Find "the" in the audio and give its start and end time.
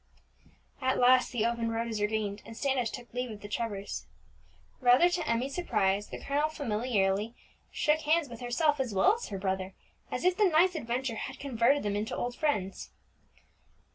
1.31-1.45, 3.41-3.47, 6.07-6.17, 10.35-10.49